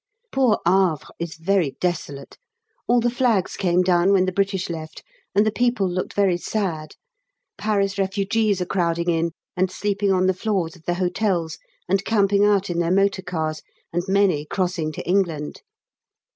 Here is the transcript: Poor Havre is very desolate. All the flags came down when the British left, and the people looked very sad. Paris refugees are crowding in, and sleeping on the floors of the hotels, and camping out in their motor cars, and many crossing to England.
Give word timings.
Poor 0.31 0.57
Havre 0.65 1.13
is 1.19 1.35
very 1.35 1.77
desolate. 1.79 2.39
All 2.87 2.99
the 3.01 3.11
flags 3.11 3.55
came 3.55 3.83
down 3.83 4.13
when 4.13 4.25
the 4.25 4.31
British 4.31 4.67
left, 4.67 5.03
and 5.35 5.45
the 5.45 5.51
people 5.51 5.87
looked 5.87 6.15
very 6.15 6.37
sad. 6.37 6.95
Paris 7.59 7.99
refugees 7.99 8.59
are 8.63 8.65
crowding 8.65 9.11
in, 9.11 9.29
and 9.55 9.69
sleeping 9.69 10.11
on 10.11 10.25
the 10.25 10.33
floors 10.33 10.75
of 10.75 10.85
the 10.85 10.95
hotels, 10.95 11.59
and 11.87 12.03
camping 12.03 12.43
out 12.43 12.67
in 12.67 12.79
their 12.79 12.89
motor 12.89 13.21
cars, 13.21 13.61
and 13.93 14.01
many 14.07 14.43
crossing 14.43 14.91
to 14.91 15.07
England. 15.07 15.61